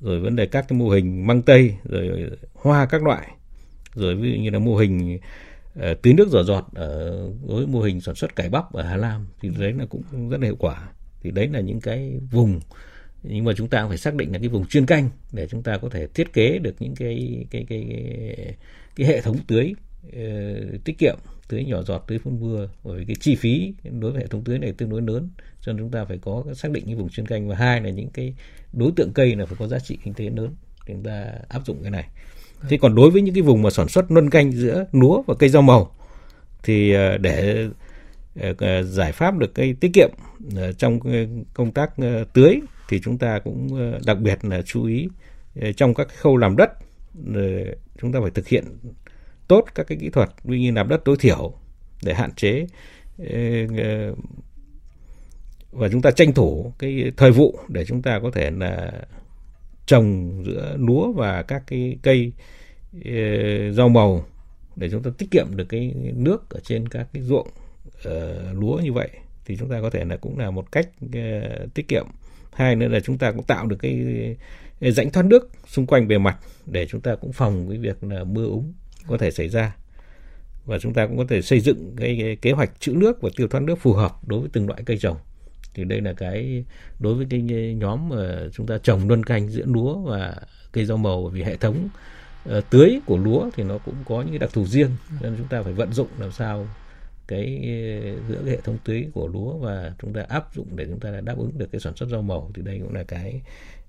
[0.00, 3.28] rồi vấn đề các cái mô hình măng tây rồi hoa các loại
[3.94, 5.18] rồi ví dụ như là mô hình
[5.74, 9.26] tưới nước giỏ giọt ở với mô hình sản xuất cải bắp ở Hà Nam
[9.40, 10.88] thì đấy là cũng rất là hiệu quả.
[11.22, 12.60] Thì đấy là những cái vùng
[13.22, 15.62] nhưng mà chúng ta cũng phải xác định là cái vùng chuyên canh để chúng
[15.62, 18.54] ta có thể thiết kế được những cái cái cái cái,
[18.96, 19.74] cái hệ thống tưới
[20.06, 21.16] uh, tiết kiệm
[21.48, 22.68] tưới nhỏ giọt tưới phun mưa.
[22.84, 25.28] Bởi cái chi phí đối với hệ thống tưới này tương đối lớn
[25.60, 27.48] cho nên chúng ta phải có xác định những vùng chuyên canh.
[27.48, 28.34] Và hai là những cái
[28.72, 30.54] đối tượng cây là phải có giá trị kinh tế lớn
[30.86, 32.08] chúng ta áp dụng cái này.
[32.68, 35.34] Thế còn đối với những cái vùng mà sản xuất luân canh giữa lúa và
[35.34, 35.94] cây rau màu
[36.64, 37.68] thì ờ, để
[38.58, 40.10] ờ, giải pháp được cây tiết kiệm
[40.56, 41.00] ờ, trong
[41.54, 41.90] công tác
[42.32, 43.68] tưới thì chúng ta cũng
[44.06, 45.08] đặc biệt là chú ý
[45.76, 46.70] trong các khâu làm đất
[48.00, 48.64] chúng ta phải thực hiện
[49.48, 51.52] tốt các cái kỹ thuật như như làm đất tối thiểu
[52.02, 52.66] để hạn chế
[53.18, 53.26] ờ,
[53.78, 54.14] ờ,
[55.72, 58.92] và chúng ta tranh thủ cái thời vụ để chúng ta có thể là
[59.86, 62.32] trồng giữa lúa và các cái cây
[63.04, 64.26] ờ, rau màu
[64.76, 67.48] để chúng ta tiết kiệm được cái nước ở trên các cái ruộng
[68.08, 69.08] uh, lúa như vậy.
[69.46, 72.06] Thì chúng ta có thể là cũng là một cách uh, tiết kiệm.
[72.52, 74.04] Hai nữa là chúng ta cũng tạo được cái
[74.80, 78.24] rãnh thoát nước xung quanh bề mặt để chúng ta cũng phòng cái việc là
[78.24, 78.72] mưa úng
[79.08, 79.76] có thể xảy ra.
[80.64, 83.30] Và chúng ta cũng có thể xây dựng cái, cái kế hoạch trữ nước và
[83.36, 85.16] tiêu thoát nước phù hợp đối với từng loại cây trồng.
[85.74, 86.64] Thì đây là cái
[87.00, 87.40] đối với cái
[87.74, 90.36] nhóm mà chúng ta trồng luân canh giữa lúa và
[90.72, 91.28] cây rau màu.
[91.28, 91.88] Vì hệ thống
[92.58, 94.90] uh, tưới của lúa thì nó cũng có những cái đặc thù riêng.
[95.20, 96.66] Nên chúng ta phải vận dụng làm sao
[97.26, 100.86] cái ờ, giữa cái hệ thống tưới của lúa và chúng ta áp dụng để
[100.88, 102.50] chúng ta đáp ứng được cái sản xuất rau màu.
[102.54, 103.42] Thì đây cũng là cái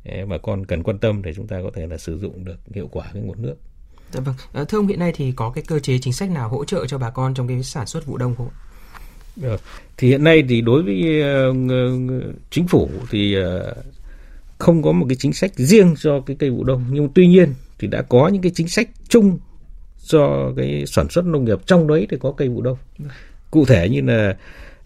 [0.06, 2.60] ờ, bà con cần quan tâm để chúng ta có thể là sử dụng được
[2.73, 3.56] hiệu quả cái nguồn nước.
[4.11, 4.35] Dạ vâng.
[4.53, 6.85] À, thưa ông hiện nay thì có cái cơ chế chính sách nào hỗ trợ
[6.87, 8.49] cho bà con trong cái sản xuất vụ đông không?
[9.35, 9.61] Được.
[9.97, 11.55] Thì hiện nay thì đối với uh,
[12.51, 13.77] chính phủ thì uh,
[14.57, 17.53] không có một cái chính sách riêng cho cái cây vụ đông nhưng tuy nhiên
[17.79, 19.39] thì đã có những cái chính sách chung
[20.07, 22.77] cho cái sản xuất nông nghiệp trong đấy thì có cây vụ đông.
[23.51, 24.37] Cụ thể như là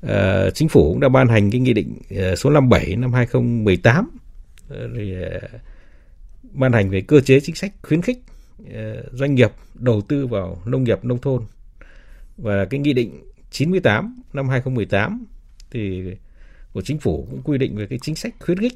[0.05, 4.09] uh, chính phủ cũng đã ban hành cái nghị định uh, số 57 năm 2018
[4.09, 5.61] uh, rồi uh,
[6.51, 8.19] ban hành về cơ chế chính sách khuyến khích
[8.73, 11.43] Ờ, doanh nghiệp đầu tư vào nông nghiệp nông thôn
[12.37, 15.25] và cái nghị định 98 năm 2018
[15.71, 16.03] thì
[16.73, 18.73] của chính phủ cũng quy định về cái chính sách khuyến khích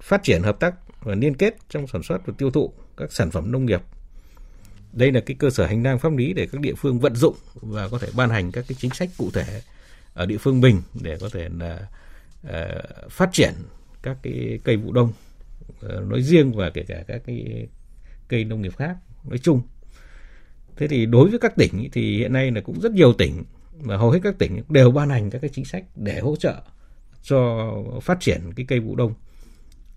[0.00, 3.30] phát triển hợp tác và liên kết trong sản xuất và tiêu thụ các sản
[3.30, 3.82] phẩm nông nghiệp.
[4.92, 7.36] Đây là cái cơ sở hành lang pháp lý để các địa phương vận dụng
[7.54, 9.60] và có thể ban hành các cái chính sách cụ thể
[10.14, 11.88] ở địa phương mình để có thể là
[12.46, 13.52] uh, phát triển
[14.02, 15.12] các cái cây vụ đông
[15.86, 17.68] uh, nói riêng và kể cả các cái
[18.28, 19.62] cây nông nghiệp khác nói chung.
[20.76, 23.44] Thế thì đối với các tỉnh thì hiện nay là cũng rất nhiều tỉnh
[23.80, 26.62] mà hầu hết các tỉnh đều ban hành các cái chính sách để hỗ trợ
[27.22, 27.70] cho
[28.02, 29.14] phát triển cái cây vụ đông.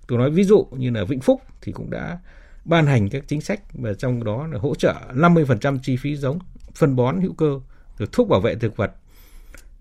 [0.08, 2.20] Tôi nói ví dụ như là Vĩnh Phúc thì cũng đã
[2.66, 6.40] ban hành các chính sách và trong đó là hỗ trợ 50% chi phí giống,
[6.76, 7.60] phân bón hữu cơ,
[7.98, 8.92] rồi thuốc bảo vệ thực vật,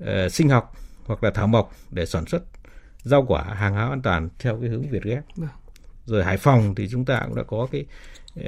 [0.03, 2.43] uh, sinh học hoặc là thảo mộc để sản xuất
[3.03, 5.25] rau quả hàng hóa an toàn theo cái hướng Việt ghép.
[5.37, 5.49] Vâng.
[6.07, 7.87] Rồi Hải Phòng thì chúng ta cũng đã có cái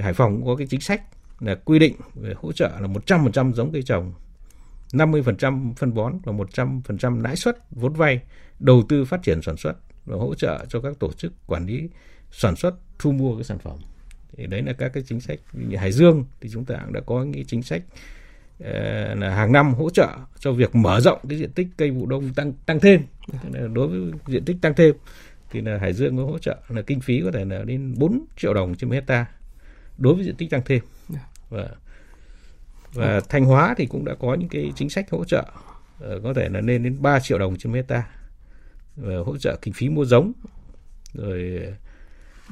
[0.03, 1.03] Hải Phòng cũng có cái chính sách
[1.41, 4.13] là quy định về hỗ trợ là 100% giống cây trồng
[4.93, 8.21] 50% phân bón và 100% lãi suất vốn vay,
[8.61, 11.89] đầu tư phát triển sản xuất và hỗ trợ cho các tổ chức quản lý
[12.31, 13.79] sản xuất, thu mua cái sản phẩm.
[14.37, 15.39] Thì đấy là các cái chính sách.
[15.53, 17.83] Như Hải Dương thì chúng ta cũng đã có những chính sách
[18.65, 22.07] ờ, là hàng năm hỗ trợ cho việc mở rộng cái diện tích cây vụ
[22.07, 23.01] đông tăng tăng thêm.
[23.73, 24.95] Đối với diện tích tăng thêm
[25.51, 28.25] thì là Hải Dương có hỗ trợ là kinh phí có thể là đến 4
[28.37, 29.27] triệu đồng trên một hecta
[29.99, 30.83] đối với diện tích tăng thêm.
[31.51, 31.69] Và
[32.93, 35.45] và Thanh Hóa thì cũng đã có những cái chính sách hỗ trợ
[36.05, 38.07] uh, có thể là lên đến 3 triệu đồng trên hecta
[38.97, 40.33] hỗ trợ kinh phí mua giống.
[41.15, 41.63] Rồi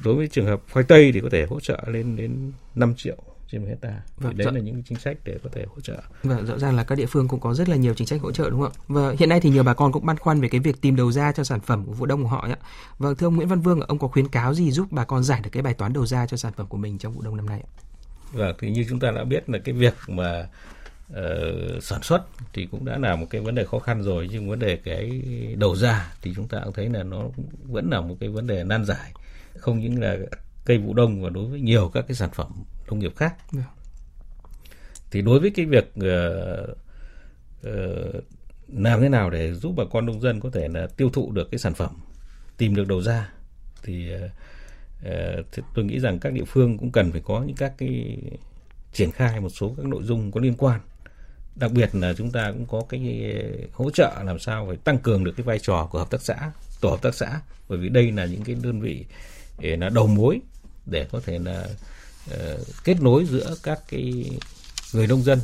[0.03, 3.17] đối với trường hợp khoai tây thì có thể hỗ trợ lên đến 5 triệu
[3.51, 4.01] trên một hecta.
[4.17, 4.51] Vâng, đấy dạ.
[4.51, 6.01] là những chính sách để có thể hỗ trợ.
[6.23, 8.31] Vâng, rõ ràng là các địa phương cũng có rất là nhiều chính sách hỗ
[8.31, 8.81] trợ đúng không ạ?
[8.87, 11.11] Và hiện nay thì nhiều bà con cũng băn khoăn về cái việc tìm đầu
[11.11, 12.57] ra cho sản phẩm của vụ đông của họ ạ.
[12.97, 15.41] Vâng, thưa ông Nguyễn Văn Vương, ông có khuyến cáo gì giúp bà con giải
[15.43, 17.45] được cái bài toán đầu ra cho sản phẩm của mình trong vụ đông năm
[17.45, 17.69] nay ạ?
[18.33, 20.47] Vâng, thì như chúng ta đã biết là cái việc mà
[21.11, 24.49] uh, sản xuất thì cũng đã là một cái vấn đề khó khăn rồi nhưng
[24.49, 25.21] vấn đề cái
[25.57, 27.23] đầu ra thì chúng ta cũng thấy là nó
[27.63, 29.11] vẫn là một cái vấn đề nan giải
[29.57, 30.17] không những là
[30.65, 32.51] cây vụ đông và đối với nhiều các cái sản phẩm
[32.87, 33.65] nông nghiệp khác yeah.
[33.65, 33.65] Dạ.
[35.11, 36.77] thì đối với cái việc uh,
[37.67, 38.23] uh,
[38.67, 41.51] làm thế nào để giúp bà con nông dân có thể là tiêu thụ được
[41.51, 41.91] cái sản phẩm
[42.57, 43.29] tìm được đầu ra
[43.83, 44.31] thì uh,
[45.05, 45.43] Ờ,
[45.73, 48.17] tôi nghĩ rằng các địa phương cũng cần phải có những các cái
[48.93, 50.79] triển khai một số các nội dung có liên quan
[51.55, 53.33] đặc biệt là chúng ta cũng có cái
[53.73, 56.51] hỗ trợ làm sao phải tăng cường được cái vai trò của hợp tác xã
[56.81, 59.05] tổ hợp tác xã bởi vì đây là những cái đơn vị
[59.57, 60.39] là đầu mối
[60.85, 61.67] để có thể là
[62.31, 64.31] Ờ, kết nối giữa các cái
[64.93, 65.39] người nông dân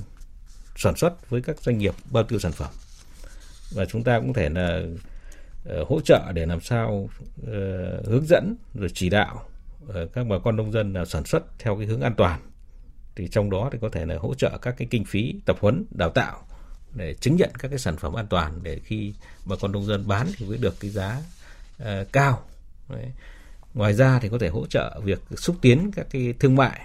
[0.75, 2.69] sản xuất với các doanh nghiệp bao tiêu sản phẩm.
[3.71, 4.81] Và chúng ta cũng thể là
[5.65, 7.09] ờ, hỗ trợ để làm sao
[7.47, 9.45] ờ, hướng dẫn rồi chỉ đạo
[10.13, 12.39] các bà con nông dân là sản xuất theo cái hướng an toàn.
[13.15, 15.85] Thì trong đó thì có thể là hỗ trợ các cái kinh phí tập huấn
[15.91, 16.43] đào tạo
[16.95, 19.13] để chứng nhận các cái sản phẩm an toàn để khi
[19.45, 21.21] bà con nông dân bán thì mới được cái giá
[21.81, 22.43] uh, cao.
[22.89, 23.11] Đấy
[23.73, 26.81] ngoài ra thì có thể hỗ trợ việc xúc tiến các cái thương mại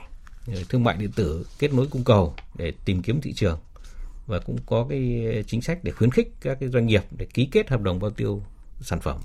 [0.68, 3.58] thương mại điện tử kết nối cung cầu để tìm kiếm thị trường.
[4.26, 7.48] Và cũng có cái chính sách để khuyến khích các cái doanh nghiệp để ký
[7.52, 8.42] kết hợp đồng bao tiêu
[8.80, 9.20] sản phẩm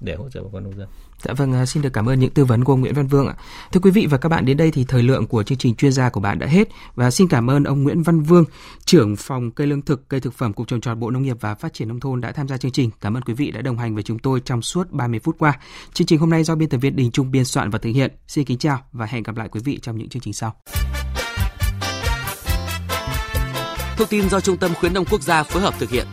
[0.00, 0.88] để hỗ trợ bà con nông dân.
[1.24, 3.26] Dạ vâng, à, xin được cảm ơn những tư vấn của ông Nguyễn Văn Vương
[3.26, 3.34] ạ.
[3.72, 5.92] Thưa quý vị và các bạn, đến đây thì thời lượng của chương trình chuyên
[5.92, 8.44] gia của bạn đã hết và xin cảm ơn ông Nguyễn Văn Vương,
[8.84, 11.54] trưởng phòng cây lương thực, cây thực phẩm cục trồng trọt Bộ Nông nghiệp và
[11.54, 12.90] Phát triển nông thôn đã tham gia chương trình.
[13.00, 15.58] Cảm ơn quý vị đã đồng hành với chúng tôi trong suốt 30 phút qua.
[15.92, 18.12] Chương trình hôm nay do biên tập viên Đình Trung biên soạn và thực hiện.
[18.28, 20.54] Xin kính chào và hẹn gặp lại quý vị trong những chương trình sau.
[23.96, 26.06] Thông tin do Trung tâm khuyến nông quốc gia phối hợp thực hiện.